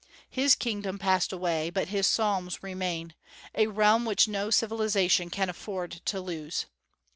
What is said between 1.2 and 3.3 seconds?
away, but his Psalms remain,